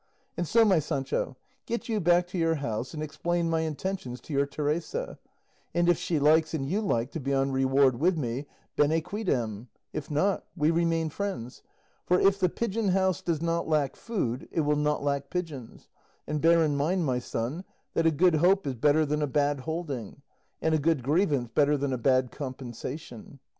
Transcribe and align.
And 0.35 0.47
so, 0.47 0.65
my 0.65 0.79
Sancho, 0.79 1.37
get 1.67 1.87
you 1.87 1.99
back 1.99 2.25
to 2.29 2.37
your 2.39 2.55
house 2.55 2.95
and 2.95 3.03
explain 3.03 3.51
my 3.51 3.59
intentions 3.61 4.19
to 4.21 4.33
your 4.33 4.47
Teresa, 4.47 5.19
and 5.75 5.87
if 5.87 5.99
she 5.99 6.17
likes 6.17 6.55
and 6.55 6.67
you 6.67 6.81
like 6.81 7.11
to 7.11 7.19
be 7.19 7.31
on 7.35 7.51
reward 7.51 7.99
with 7.99 8.17
me, 8.17 8.47
bene 8.75 8.99
quidem; 9.03 9.67
if 9.93 10.09
not, 10.09 10.43
we 10.57 10.71
remain 10.71 11.09
friends; 11.11 11.61
for 12.07 12.19
if 12.19 12.39
the 12.39 12.49
pigeon 12.49 12.87
house 12.87 13.21
does 13.21 13.43
not 13.43 13.69
lack 13.69 13.95
food, 13.95 14.49
it 14.51 14.61
will 14.61 14.75
not 14.75 15.03
lack 15.03 15.29
pigeons; 15.29 15.87
and 16.25 16.41
bear 16.41 16.63
in 16.63 16.75
mind, 16.75 17.05
my 17.05 17.19
son, 17.19 17.63
that 17.93 18.07
a 18.07 18.11
good 18.11 18.33
hope 18.37 18.65
is 18.65 18.73
better 18.73 19.05
than 19.05 19.21
a 19.21 19.27
bad 19.27 19.59
holding, 19.59 20.23
and 20.63 20.73
a 20.73 20.79
good 20.79 21.03
grievance 21.03 21.51
better 21.53 21.77
than 21.77 21.93
a 21.93 21.97
bad 21.99 22.31
compensation. 22.31 23.37